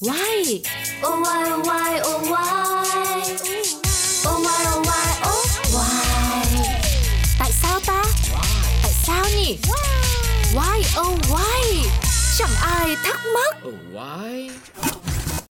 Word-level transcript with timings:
Why? 0.00 0.62
Oh 1.02 1.20
why 1.20 1.50
oh 1.50 1.62
why 1.66 2.00
oh 2.04 2.20
why? 2.30 3.22
Oh 4.26 4.38
why 4.44 4.60
oh 4.70 4.82
why 4.86 5.08
oh 5.26 5.44
why? 5.74 6.04
Tại 7.38 7.50
sao 7.62 7.80
ta? 7.86 8.02
Tại 8.82 8.92
sao 9.06 9.24
nhỉ? 9.36 9.58
Why 10.54 10.82
oh 10.96 11.18
why? 11.30 11.90
Chẳng 12.38 12.54
ai 12.60 12.96
thắc 13.04 13.20
mắc. 13.34 13.56
Oh, 13.68 13.74
why? 13.92 14.50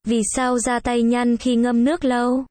Vì 0.05 0.23
sao 0.35 0.59
da 0.59 0.81
tay 0.81 1.03
nhăn 1.03 1.37
khi 1.37 1.57
ngâm 1.57 1.85
nước 1.85 2.05
lâu? 2.05 2.45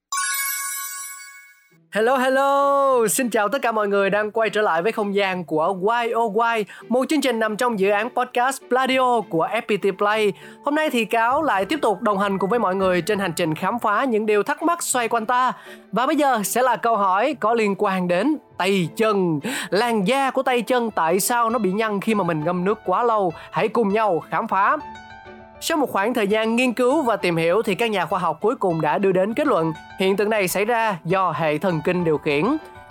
Hello 1.91 2.17
hello, 2.17 3.07
xin 3.07 3.29
chào 3.29 3.49
tất 3.49 3.61
cả 3.61 3.71
mọi 3.71 3.87
người 3.87 4.09
đang 4.09 4.31
quay 4.31 4.49
trở 4.49 4.61
lại 4.61 4.81
với 4.81 4.91
không 4.91 5.15
gian 5.15 5.45
của 5.45 5.75
Why 5.81 6.19
Oh 6.19 6.35
Why, 6.35 6.63
một 6.89 7.05
chương 7.09 7.21
trình 7.21 7.39
nằm 7.39 7.57
trong 7.57 7.79
dự 7.79 7.89
án 7.89 8.09
podcast 8.09 8.61
Pladio 8.69 9.21
của 9.21 9.47
FPT 9.47 9.97
Play. 9.97 10.33
Hôm 10.65 10.75
nay 10.75 10.89
thì 10.89 11.05
Cáo 11.05 11.43
lại 11.43 11.65
tiếp 11.65 11.79
tục 11.81 12.01
đồng 12.01 12.17
hành 12.17 12.37
cùng 12.37 12.49
với 12.49 12.59
mọi 12.59 12.75
người 12.75 13.01
trên 13.01 13.19
hành 13.19 13.33
trình 13.35 13.55
khám 13.55 13.79
phá 13.79 14.03
những 14.03 14.25
điều 14.25 14.43
thắc 14.43 14.63
mắc 14.63 14.83
xoay 14.83 15.07
quanh 15.07 15.25
ta. 15.25 15.53
Và 15.91 16.07
bây 16.07 16.15
giờ 16.15 16.43
sẽ 16.43 16.61
là 16.61 16.75
câu 16.75 16.97
hỏi 16.97 17.35
có 17.39 17.53
liên 17.53 17.75
quan 17.77 18.07
đến 18.07 18.37
tay 18.57 18.89
chân. 18.95 19.39
Làn 19.69 20.07
da 20.07 20.31
của 20.31 20.43
tay 20.43 20.61
chân 20.61 20.91
tại 20.91 21.19
sao 21.19 21.49
nó 21.49 21.59
bị 21.59 21.71
nhăn 21.71 22.01
khi 22.01 22.15
mà 22.15 22.23
mình 22.23 22.43
ngâm 22.43 22.65
nước 22.65 22.79
quá 22.85 23.03
lâu? 23.03 23.33
Hãy 23.51 23.67
cùng 23.67 23.89
nhau 23.89 24.23
khám 24.29 24.47
phá. 24.47 24.77
Sau 25.61 25.77
một 25.77 25.91
khoảng 25.91 26.13
thời 26.13 26.27
gian 26.27 26.55
nghiên 26.55 26.73
cứu 26.73 27.01
và 27.01 27.15
tìm 27.15 27.37
hiểu 27.37 27.61
thì 27.61 27.75
các 27.75 27.91
nhà 27.91 28.05
khoa 28.05 28.19
học 28.19 28.37
cuối 28.41 28.55
cùng 28.55 28.81
đã 28.81 28.97
đưa 28.97 29.11
đến 29.11 29.33
kết 29.33 29.47
luận 29.47 29.73
hiện 29.99 30.17
tượng 30.17 30.29
này 30.29 30.47
xảy 30.47 30.65
ra 30.65 30.97
do 31.05 31.31
hệ 31.31 31.57
thần 31.57 31.81
kinh 31.85 32.03
điều 32.03 32.17
khiển. 32.17 32.45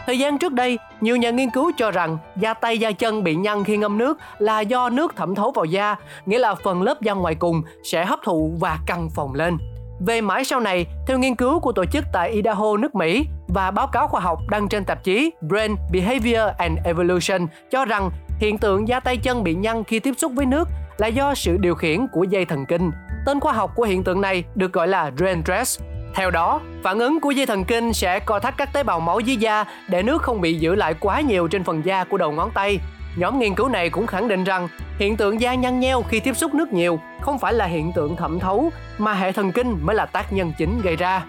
Thời 0.07 0.19
gian 0.19 0.39
trước 0.39 0.53
đây, 0.53 0.79
nhiều 1.01 1.17
nhà 1.17 1.31
nghiên 1.31 1.51
cứu 1.51 1.73
cho 1.77 1.91
rằng 1.91 2.19
da 2.37 2.55
tay 2.55 2.79
da 2.79 2.93
chân 2.93 3.25
bị 3.25 3.35
nhăn 3.35 3.65
khi 3.65 3.77
ngâm 3.77 3.99
nước 3.99 4.19
là 4.39 4.61
do 4.61 4.89
nước 4.89 5.17
thẩm 5.17 5.35
thấu 5.35 5.51
vào 5.51 5.65
da, 5.65 5.97
nghĩa 6.27 6.39
là 6.39 6.55
phần 6.55 6.83
lớp 6.83 7.03
da 7.03 7.13
ngoài 7.13 7.35
cùng 7.35 7.63
sẽ 7.85 8.05
hấp 8.05 8.19
thụ 8.25 8.53
và 8.61 8.79
căng 8.87 9.11
phồng 9.11 9.35
lên. 9.35 9.59
Về 10.01 10.21
mãi 10.21 10.45
sau 10.45 10.61
này, 10.61 10.87
theo 11.07 11.19
nghiên 11.19 11.35
cứu 11.35 11.61
của 11.61 11.73
tổ 11.73 11.85
chức 11.85 12.05
tại 12.13 12.31
Idaho, 12.31 12.77
nước 12.77 12.95
Mỹ 12.95 13.27
và 13.49 13.71
báo 13.71 13.87
cáo 13.87 14.09
khoa 14.09 14.21
học 14.21 14.39
đăng 14.51 14.69
trên 14.69 14.85
tạp 14.85 15.05
chí 15.05 15.31
Brain 15.41 15.77
Behavior 15.93 16.51
and 16.59 16.79
Evolution 16.85 17.47
cho 17.71 17.85
rằng 17.85 18.11
hiện 18.39 18.59
tượng 18.59 18.89
da 18.89 19.01
tay 19.01 19.17
chân 19.17 19.45
bị 19.45 19.55
nhăn 19.55 19.85
khi 19.85 20.01
tiếp 20.01 20.15
xúc 20.19 20.33
với 20.35 20.47
nước 20.47 20.69
là 20.99 21.07
do 21.07 21.35
sự 21.35 21.57
điều 21.57 21.75
khiển 21.75 22.07
của 22.13 22.25
dây 22.25 22.45
thần 22.45 22.67
kinh. 22.67 22.91
Tên 23.27 23.41
khoa 23.41 23.53
học 23.53 23.73
của 23.75 23.83
hiện 23.85 24.05
tượng 24.05 24.21
này 24.21 24.45
được 24.55 24.73
gọi 24.73 24.89
là 24.89 25.11
drain 25.19 25.43
stress. 25.45 25.81
Theo 26.15 26.31
đó, 26.31 26.61
phản 26.85 26.99
ứng 26.99 27.21
của 27.21 27.31
dây 27.31 27.47
thần 27.47 27.65
kinh 27.65 27.93
sẽ 27.93 28.21
co 28.21 28.41
thắt 28.41 28.55
các 28.57 28.73
tế 28.73 28.83
bào 28.83 29.01
máu 29.01 29.21
dưới 29.21 29.37
da 29.37 29.65
để 29.89 30.03
nước 30.03 30.23
không 30.23 30.41
bị 30.41 30.55
giữ 30.55 30.75
lại 30.75 30.95
quá 31.01 31.21
nhiều 31.21 31.49
trên 31.49 31.65
phần 31.65 31.85
da 31.85 32.05
của 32.05 32.17
đầu 32.17 32.33
ngón 32.33 32.51
tay. 32.55 32.81
Nhóm 33.17 33.39
nghiên 33.39 33.55
cứu 33.55 33.69
này 33.69 33.91
cũng 33.91 34.07
khẳng 34.07 34.29
định 34.29 34.45
rằng 34.45 34.69
hiện 34.99 35.17
tượng 35.17 35.41
da 35.41 35.55
nhăn 35.55 35.81
nheo 35.81 36.03
khi 36.03 36.21
tiếp 36.21 36.37
xúc 36.37 36.55
nước 36.55 36.73
nhiều 36.73 37.01
không 37.21 37.39
phải 37.39 37.53
là 37.55 37.67
hiện 37.67 37.93
tượng 37.93 38.17
thẩm 38.17 38.41
thấu 38.41 38.73
mà 38.99 39.15
hệ 39.15 39.33
thần 39.33 39.53
kinh 39.53 39.79
mới 39.83 39.97
là 39.97 40.07
tác 40.07 40.33
nhân 40.33 40.53
chính 40.59 40.81
gây 40.83 40.97
ra. 40.97 41.25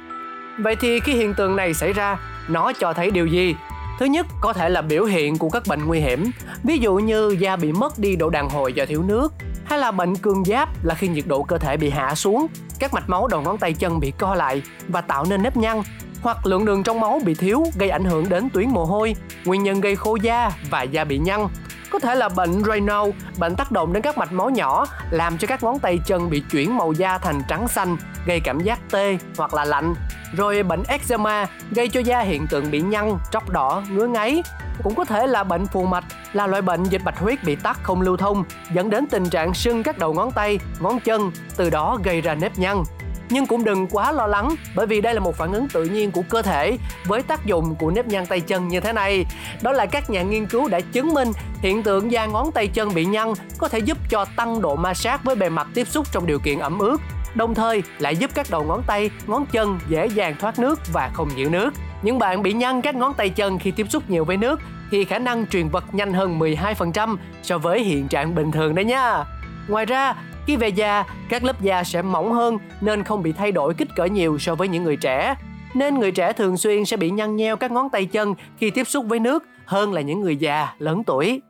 Vậy 0.60 0.76
thì 0.76 1.00
khi 1.00 1.14
hiện 1.14 1.34
tượng 1.34 1.56
này 1.56 1.74
xảy 1.74 1.94
ra, 1.94 2.20
nó 2.48 2.72
cho 2.80 2.94
thấy 2.94 3.12
điều 3.12 3.28
gì? 3.28 3.56
Thứ 4.00 4.06
nhất, 4.06 4.26
có 4.42 4.54
thể 4.54 4.70
là 4.70 4.82
biểu 4.82 5.06
hiện 5.06 5.38
của 5.38 5.50
các 5.50 5.64
bệnh 5.68 5.86
nguy 5.86 6.00
hiểm, 6.00 6.32
ví 6.64 6.78
dụ 6.78 6.96
như 6.96 7.36
da 7.40 7.56
bị 7.56 7.72
mất 7.72 8.00
đi 8.00 8.16
độ 8.16 8.30
đàn 8.30 8.50
hồi 8.50 8.74
do 8.74 8.86
thiếu 8.86 9.04
nước, 9.04 9.34
hay 9.66 9.80
là 9.80 9.92
bệnh 9.92 10.16
cường 10.16 10.46
giáp 10.46 10.70
là 10.86 10.96
khi 10.96 11.08
nhiệt 11.08 11.28
độ 11.28 11.44
cơ 11.44 11.58
thể 11.58 11.78
bị 11.78 11.90
hạ 11.90 12.16
xuống, 12.16 12.48
các 12.80 12.94
mạch 12.94 13.10
máu 13.10 13.28
đầu 13.28 13.42
ngón 13.42 13.58
tay 13.58 13.74
chân 13.74 14.00
bị 14.00 14.12
co 14.18 14.36
lại 14.36 14.62
và 14.88 15.02
tạo 15.02 15.26
nên 15.30 15.44
nếp 15.44 15.58
nhăn, 15.58 15.82
hoặc 16.22 16.46
lượng 16.46 16.66
đường 16.66 16.84
trong 16.84 17.00
máu 17.00 17.20
bị 17.26 17.34
thiếu 17.34 17.64
gây 17.80 17.90
ảnh 17.90 18.06
hưởng 18.06 18.30
đến 18.30 18.50
tuyến 18.54 18.70
mồ 18.70 18.86
hôi, 18.86 19.16
nguyên 19.46 19.64
nhân 19.64 19.82
gây 19.82 19.96
khô 19.96 20.16
da 20.16 20.52
và 20.70 20.84
da 20.84 21.04
bị 21.04 21.18
nhăn. 21.18 21.48
Có 21.92 22.00
thể 22.00 22.16
là 22.16 22.30
bệnh 22.30 22.64
Raynaud, 22.64 23.16
bệnh 23.38 23.56
tác 23.56 23.72
động 23.72 23.94
đến 23.94 24.04
các 24.04 24.18
mạch 24.18 24.32
máu 24.32 24.50
nhỏ 24.50 24.86
làm 25.10 25.38
cho 25.38 25.48
các 25.48 25.64
ngón 25.64 25.80
tay 25.80 26.00
chân 26.06 26.30
bị 26.30 26.44
chuyển 26.52 26.78
màu 26.78 26.94
da 26.94 27.18
thành 27.18 27.42
trắng 27.48 27.68
xanh, 27.68 27.98
gây 28.26 28.40
cảm 28.40 28.60
giác 28.60 28.80
tê 28.92 29.18
hoặc 29.38 29.54
là 29.54 29.66
lạnh. 29.66 29.96
Rồi 30.38 30.64
bệnh 30.64 30.84
eczema 30.88 31.46
gây 31.72 31.90
cho 31.90 32.00
da 32.00 32.20
hiện 32.20 32.48
tượng 32.48 32.72
bị 32.72 32.82
nhăn, 32.82 33.18
tróc 33.32 33.50
đỏ, 33.50 33.84
ngứa 33.90 34.08
ngáy. 34.08 34.44
Cũng 34.84 34.96
có 34.96 35.06
thể 35.06 35.28
là 35.28 35.44
bệnh 35.44 35.68
phù 35.68 35.86
mạch 35.86 36.04
là 36.34 36.48
loại 36.48 36.62
bệnh 36.62 36.84
dịch 36.84 37.02
bạch 37.04 37.20
huyết 37.20 37.44
bị 37.44 37.56
tắc 37.56 37.84
không 37.84 38.02
lưu 38.02 38.18
thông 38.18 38.44
dẫn 38.72 38.90
đến 38.90 39.08
tình 39.08 39.30
trạng 39.30 39.54
sưng 39.54 39.84
các 39.84 39.98
đầu 39.98 40.14
ngón 40.14 40.32
tay, 40.32 40.60
ngón 40.80 41.00
chân, 41.00 41.32
từ 41.56 41.70
đó 41.70 41.98
gây 42.04 42.22
ra 42.22 42.36
nếp 42.36 42.58
nhăn 42.58 42.84
nhưng 43.30 43.46
cũng 43.46 43.64
đừng 43.64 43.88
quá 43.88 44.12
lo 44.12 44.28
lắng 44.28 44.56
bởi 44.76 44.86
vì 44.86 45.02
đây 45.02 45.14
là 45.14 45.20
một 45.20 45.36
phản 45.36 45.54
ứng 45.54 45.68
tự 45.70 45.84
nhiên 45.84 46.12
của 46.12 46.24
cơ 46.30 46.42
thể 46.42 46.78
với 47.06 47.22
tác 47.22 47.46
dụng 47.46 47.76
của 47.76 47.92
nếp 47.92 48.08
nhăn 48.08 48.26
tay 48.26 48.42
chân 48.42 48.68
như 48.68 48.80
thế 48.80 48.94
này 48.94 49.26
đó 49.62 49.72
là 49.72 49.86
các 49.86 50.10
nhà 50.10 50.22
nghiên 50.22 50.46
cứu 50.46 50.68
đã 50.68 50.80
chứng 50.80 51.14
minh 51.14 51.32
hiện 51.62 51.84
tượng 51.84 52.12
da 52.12 52.26
ngón 52.26 52.52
tay 52.52 52.68
chân 52.68 52.94
bị 52.94 53.06
nhăn 53.06 53.34
có 53.58 53.68
thể 53.68 53.80
giúp 53.80 53.98
cho 54.10 54.26
tăng 54.36 54.62
độ 54.62 54.76
ma 54.76 54.94
sát 54.94 55.24
với 55.24 55.36
bề 55.36 55.50
mặt 55.50 55.68
tiếp 55.74 55.88
xúc 55.88 56.08
trong 56.12 56.26
điều 56.26 56.40
kiện 56.40 56.60
ẩm 56.60 56.80
ướt 56.80 57.02
đồng 57.38 57.56
thời 57.56 57.84
lại 58.00 58.16
giúp 58.16 58.32
các 58.34 58.48
đầu 58.50 58.64
ngón 58.64 58.84
tay, 58.88 59.10
ngón 59.28 59.46
chân 59.46 59.80
dễ 59.88 60.08
dàng 60.08 60.36
thoát 60.40 60.60
nước 60.60 60.80
và 60.94 61.12
không 61.14 61.30
nhiễu 61.36 61.50
nước. 61.50 61.74
Những 62.02 62.20
bạn 62.20 62.44
bị 62.44 62.54
nhăn 62.54 62.82
các 62.82 62.96
ngón 62.96 63.14
tay 63.14 63.30
chân 63.30 63.60
khi 63.60 63.72
tiếp 63.72 63.88
xúc 63.90 64.04
nhiều 64.10 64.26
với 64.26 64.38
nước 64.38 64.60
thì 64.92 65.06
khả 65.06 65.20
năng 65.20 65.48
truyền 65.48 65.70
vật 65.70 65.84
nhanh 65.92 66.14
hơn 66.14 66.40
12% 66.40 67.18
so 67.44 67.58
với 67.58 67.84
hiện 67.84 68.08
trạng 68.08 68.36
bình 68.36 68.52
thường 68.52 68.76
đấy 68.76 68.86
nha. 68.86 69.24
Ngoài 69.68 69.86
ra, 69.86 70.16
khi 70.48 70.56
về 70.56 70.68
già, 70.68 71.04
các 71.30 71.44
lớp 71.44 71.62
da 71.62 71.84
sẽ 71.84 72.02
mỏng 72.02 72.32
hơn 72.32 72.58
nên 72.82 73.04
không 73.04 73.24
bị 73.24 73.32
thay 73.32 73.52
đổi 73.52 73.74
kích 73.74 73.96
cỡ 73.96 74.06
nhiều 74.06 74.38
so 74.40 74.56
với 74.56 74.68
những 74.68 74.84
người 74.84 74.98
trẻ. 74.98 75.36
Nên 75.74 76.00
người 76.00 76.12
trẻ 76.12 76.34
thường 76.34 76.58
xuyên 76.58 76.86
sẽ 76.86 76.98
bị 76.98 77.10
nhăn 77.10 77.36
nheo 77.36 77.58
các 77.58 77.72
ngón 77.72 77.90
tay 77.90 78.06
chân 78.06 78.36
khi 78.58 78.70
tiếp 78.70 78.88
xúc 78.88 79.06
với 79.08 79.20
nước 79.20 79.44
hơn 79.66 79.94
là 79.94 80.02
những 80.02 80.22
người 80.22 80.36
già, 80.36 80.74
lớn 80.80 81.04
tuổi. 81.04 81.42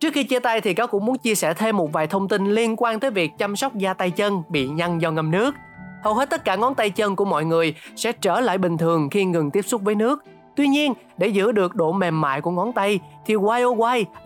Trước 0.00 0.14
khi 0.14 0.24
chia 0.24 0.38
tay 0.38 0.60
thì 0.60 0.74
cáo 0.74 0.86
cũng 0.86 1.06
muốn 1.06 1.18
chia 1.18 1.34
sẻ 1.34 1.54
thêm 1.54 1.76
một 1.76 1.92
vài 1.92 2.06
thông 2.06 2.28
tin 2.28 2.46
liên 2.46 2.74
quan 2.76 3.00
tới 3.00 3.10
việc 3.10 3.30
chăm 3.38 3.56
sóc 3.56 3.74
da 3.74 3.94
tay 3.94 4.10
chân 4.10 4.42
bị 4.48 4.68
nhăn 4.68 4.98
do 4.98 5.10
ngâm 5.10 5.30
nước. 5.30 5.54
Hầu 6.02 6.14
hết 6.14 6.30
tất 6.30 6.44
cả 6.44 6.56
ngón 6.56 6.74
tay 6.74 6.90
chân 6.90 7.16
của 7.16 7.24
mọi 7.24 7.44
người 7.44 7.74
sẽ 7.96 8.12
trở 8.12 8.40
lại 8.40 8.58
bình 8.58 8.78
thường 8.78 9.10
khi 9.10 9.24
ngừng 9.24 9.50
tiếp 9.50 9.62
xúc 9.62 9.82
với 9.82 9.94
nước. 9.94 10.24
Tuy 10.56 10.68
nhiên, 10.68 10.92
để 11.18 11.28
giữ 11.28 11.52
được 11.52 11.74
độ 11.74 11.92
mềm 11.92 12.20
mại 12.20 12.40
của 12.40 12.50
ngón 12.50 12.72
tay 12.72 13.00
thì 13.26 13.34
YOY 13.34 13.64
oh 13.64 13.78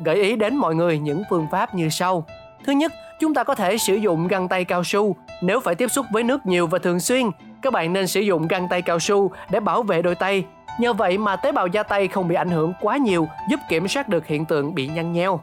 gợi 0.04 0.16
ý 0.16 0.36
đến 0.36 0.56
mọi 0.56 0.75
người 0.75 0.98
những 0.98 1.22
phương 1.30 1.47
pháp 1.53 1.75
như 1.75 1.88
sau. 1.88 2.25
Thứ 2.64 2.72
nhất, 2.72 2.92
chúng 3.20 3.34
ta 3.34 3.44
có 3.44 3.54
thể 3.54 3.78
sử 3.78 3.94
dụng 3.94 4.28
găng 4.28 4.48
tay 4.48 4.64
cao 4.64 4.84
su. 4.84 5.16
Nếu 5.42 5.60
phải 5.60 5.74
tiếp 5.74 5.88
xúc 5.88 6.06
với 6.12 6.22
nước 6.22 6.46
nhiều 6.46 6.66
và 6.66 6.78
thường 6.78 7.00
xuyên, 7.00 7.30
các 7.62 7.72
bạn 7.72 7.92
nên 7.92 8.06
sử 8.06 8.20
dụng 8.20 8.48
găng 8.48 8.69
tay 8.69 8.82
cao 8.82 8.98
su 8.98 9.30
để 9.50 9.60
bảo 9.60 9.82
vệ 9.82 10.02
đôi 10.02 10.14
tay. 10.14 10.44
Nhờ 10.80 10.92
vậy 10.92 11.18
mà 11.18 11.36
tế 11.36 11.52
bào 11.52 11.66
da 11.66 11.82
tay 11.82 12.08
không 12.08 12.28
bị 12.28 12.34
ảnh 12.34 12.50
hưởng 12.50 12.72
quá 12.80 12.97
nhiều, 12.97 13.28
giúp 13.50 13.60
kiểm 13.68 13.88
soát 13.88 14.08
được 14.08 14.26
hiện 14.26 14.44
tượng 14.44 14.74
bị 14.74 14.88
nhăn 14.88 15.12
nheo. 15.12 15.41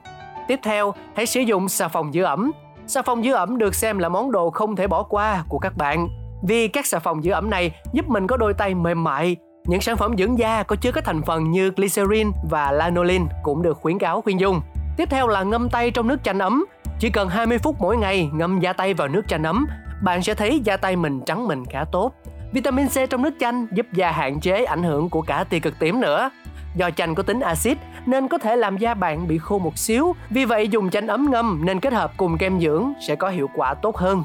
Tiếp 0.48 0.60
theo, 0.64 0.94
hãy 1.16 1.26
sử 1.26 1.40
dụng 1.40 1.70
xà 1.70 1.88
phòng 1.88 2.14
giữ 2.14 2.24
ẩm. 2.24 2.52
Xà 2.88 3.02
phòng 3.02 3.26
giữ 3.26 3.34
ẩm 3.34 3.58
được 3.58 3.76
xem 3.76 4.00
là 4.00 4.10
món 4.10 4.32
đồ 4.32 4.50
không 4.50 4.76
thể 4.76 4.88
bỏ 4.88 5.04
qua 5.04 5.44
của 5.50 5.60
các 5.60 5.78
bạn. 5.78 6.08
Vì 6.48 6.68
các 6.68 6.86
xà 6.86 7.00
phòng 7.00 7.24
giữ 7.24 7.32
ẩm 7.32 7.50
này 7.50 7.72
giúp 7.94 8.10
mình 8.10 8.28
có 8.28 8.38
đôi 8.38 8.54
tay 8.54 8.76
mềm 8.76 9.04
mại. 9.04 9.36
Những 9.66 9.82
sản 9.82 9.98
phẩm 9.98 10.18
dưỡng 10.18 10.40
da 10.40 10.64
có 10.64 10.76
chứa 10.76 10.92
các 10.92 11.04
thành 11.06 11.22
phần 11.22 11.52
như 11.52 11.72
glycerin 11.76 12.32
và 12.50 12.72
lanolin 12.72 13.26
cũng 13.44 13.62
được 13.62 13.78
khuyến 13.82 14.00
cáo 14.00 14.22
khuyên 14.22 14.40
dùng. 14.40 14.62
Tiếp 14.98 15.10
theo 15.10 15.28
là 15.28 15.44
ngâm 15.44 15.70
tay 15.70 15.92
trong 15.92 16.08
nước 16.08 16.24
chanh 16.24 16.40
ấm. 16.40 16.66
Chỉ 17.00 17.10
cần 17.10 17.30
20 17.30 17.58
phút 17.58 17.76
mỗi 17.80 17.98
ngày 17.98 18.30
ngâm 18.34 18.60
da 18.60 18.74
tay 18.74 18.94
vào 18.94 19.08
nước 19.08 19.22
chanh 19.28 19.44
ấm, 19.44 19.68
bạn 20.02 20.24
sẽ 20.24 20.34
thấy 20.34 20.62
da 20.64 20.78
tay 20.78 20.96
mình 20.96 21.22
trắng 21.26 21.48
mình 21.48 21.66
khá 21.66 21.84
tốt. 21.92 22.12
Vitamin 22.52 22.88
C 22.88 23.10
trong 23.10 23.22
nước 23.22 23.34
chanh 23.40 23.68
giúp 23.72 23.86
da 23.94 24.12
hạn 24.12 24.40
chế 24.40 24.64
ảnh 24.64 24.84
hưởng 24.84 25.10
của 25.10 25.22
cả 25.22 25.44
tia 25.44 25.60
cực 25.60 25.80
tím 25.80 26.02
nữa. 26.02 26.30
Do 26.76 26.90
chanh 26.90 27.16
có 27.16 27.24
tính 27.24 27.40
axit 27.40 27.78
nên 28.06 28.28
có 28.28 28.38
thể 28.38 28.56
làm 28.56 28.78
da 28.78 28.94
bạn 28.94 29.28
bị 29.28 29.38
khô 29.38 29.60
một 29.60 29.78
xíu, 29.78 30.16
vì 30.30 30.46
vậy 30.46 30.68
dùng 30.68 30.90
chanh 30.90 31.08
ấm 31.08 31.32
ngâm 31.32 31.62
nên 31.66 31.80
kết 31.80 31.94
hợp 31.94 32.12
cùng 32.18 32.38
kem 32.38 32.60
dưỡng 32.60 32.94
sẽ 33.08 33.16
có 33.16 33.30
hiệu 33.30 33.50
quả 33.56 33.74
tốt 33.74 33.98
hơn. 33.98 34.24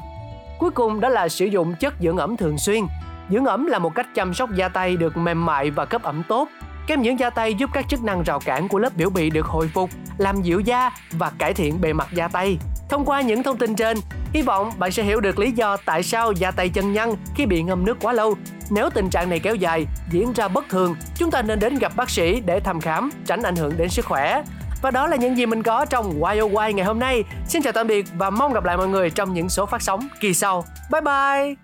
Cuối 0.59 0.71
cùng 0.71 0.99
đó 0.99 1.09
là 1.09 1.29
sử 1.29 1.45
dụng 1.45 1.75
chất 1.79 1.93
dưỡng 1.99 2.17
ẩm 2.17 2.37
thường 2.37 2.57
xuyên. 2.57 2.83
Dưỡng 3.29 3.45
ẩm 3.45 3.65
là 3.65 3.79
một 3.79 3.95
cách 3.95 4.07
chăm 4.15 4.33
sóc 4.33 4.49
da 4.55 4.69
tay 4.69 4.97
được 4.97 5.17
mềm 5.17 5.45
mại 5.45 5.71
và 5.71 5.85
cấp 5.85 6.03
ẩm 6.03 6.23
tốt. 6.27 6.49
Kem 6.91 7.03
dưỡng 7.03 7.19
da 7.19 7.29
tay 7.29 7.53
giúp 7.53 7.69
các 7.73 7.85
chức 7.89 8.03
năng 8.03 8.23
rào 8.23 8.39
cản 8.39 8.67
của 8.67 8.79
lớp 8.79 8.95
biểu 8.95 9.09
bì 9.09 9.29
được 9.29 9.45
hồi 9.45 9.69
phục, 9.73 9.89
làm 10.17 10.41
dịu 10.41 10.59
da 10.59 10.91
và 11.11 11.31
cải 11.37 11.53
thiện 11.53 11.81
bề 11.81 11.93
mặt 11.93 12.07
da 12.13 12.27
tay. 12.27 12.57
Thông 12.89 13.05
qua 13.05 13.21
những 13.21 13.43
thông 13.43 13.57
tin 13.57 13.75
trên, 13.75 13.97
hy 14.33 14.41
vọng 14.41 14.71
bạn 14.77 14.91
sẽ 14.91 15.03
hiểu 15.03 15.19
được 15.19 15.39
lý 15.39 15.51
do 15.51 15.77
tại 15.85 16.03
sao 16.03 16.31
da 16.31 16.51
tay 16.51 16.69
chân 16.69 16.93
nhăn 16.93 17.15
khi 17.35 17.45
bị 17.45 17.63
ngâm 17.63 17.85
nước 17.85 17.97
quá 18.01 18.13
lâu. 18.13 18.35
Nếu 18.69 18.89
tình 18.89 19.09
trạng 19.09 19.29
này 19.29 19.39
kéo 19.39 19.55
dài, 19.55 19.85
diễn 20.11 20.33
ra 20.33 20.47
bất 20.47 20.69
thường, 20.69 20.95
chúng 21.15 21.31
ta 21.31 21.41
nên 21.41 21.59
đến 21.59 21.77
gặp 21.77 21.95
bác 21.95 22.09
sĩ 22.09 22.41
để 22.45 22.59
thăm 22.59 22.81
khám, 22.81 23.09
tránh 23.25 23.43
ảnh 23.43 23.55
hưởng 23.55 23.77
đến 23.77 23.89
sức 23.89 24.05
khỏe. 24.05 24.43
Và 24.81 24.91
đó 24.91 25.07
là 25.07 25.15
những 25.15 25.37
gì 25.37 25.45
mình 25.45 25.63
có 25.63 25.85
trong 25.85 26.23
YOY 26.23 26.73
ngày 26.73 26.85
hôm 26.85 26.99
nay. 26.99 27.23
Xin 27.47 27.61
chào 27.61 27.73
tạm 27.73 27.87
biệt 27.87 28.05
và 28.17 28.29
mong 28.29 28.53
gặp 28.53 28.63
lại 28.63 28.77
mọi 28.77 28.87
người 28.87 29.09
trong 29.09 29.33
những 29.33 29.49
số 29.49 29.65
phát 29.65 29.81
sóng 29.81 30.07
kỳ 30.19 30.33
sau. 30.33 30.65
Bye 30.91 31.01
bye! 31.01 31.55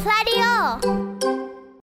Pladio 0.04 0.78